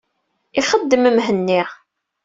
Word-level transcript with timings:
Ixeddem 0.59 1.05
Mhenni. 1.15 1.61